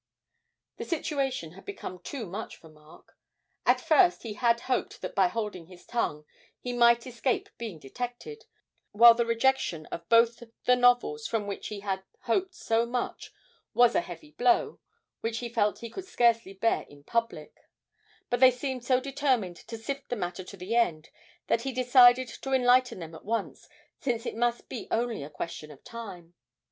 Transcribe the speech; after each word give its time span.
The 0.77 0.83
situation 0.83 1.51
had 1.51 1.63
become 1.63 1.99
too 1.99 2.25
much 2.25 2.55
for 2.57 2.69
Mark; 2.69 3.15
at 3.67 3.79
first 3.79 4.23
he 4.23 4.33
had 4.33 4.61
hoped 4.61 4.99
that 5.03 5.13
by 5.13 5.27
holding 5.27 5.67
his 5.67 5.85
tongue 5.85 6.25
he 6.59 6.73
might 6.73 7.05
escape 7.05 7.49
being 7.59 7.77
detected, 7.77 8.45
while 8.93 9.13
the 9.13 9.27
rejection 9.27 9.85
of 9.91 10.09
both 10.09 10.41
the 10.65 10.75
novels 10.75 11.27
from 11.27 11.45
which 11.45 11.67
he 11.67 11.81
had 11.81 12.01
hoped 12.21 12.55
so 12.55 12.87
much 12.87 13.31
was 13.75 13.93
a 13.93 14.01
heavy 14.01 14.31
blow 14.31 14.79
which 15.19 15.37
he 15.37 15.49
felt 15.49 15.77
he 15.85 15.89
could 15.91 16.05
scarcely 16.05 16.53
bear 16.53 16.81
in 16.89 17.03
public; 17.03 17.59
but 18.31 18.39
they 18.39 18.49
seemed 18.49 18.83
so 18.83 18.99
determined 18.99 19.57
to 19.67 19.77
sift 19.77 20.09
the 20.09 20.15
matter 20.15 20.43
to 20.43 20.57
the 20.57 20.73
end 20.75 21.09
that 21.45 21.61
he 21.61 21.71
decided 21.71 22.27
to 22.27 22.53
enlighten 22.53 22.97
them 22.97 23.13
at 23.13 23.23
once, 23.23 23.69
since 23.99 24.25
it 24.25 24.35
must 24.35 24.67
be 24.67 24.87
only 24.89 25.23
a 25.23 25.29
question 25.29 25.69
of 25.69 25.83
time. 25.83 26.33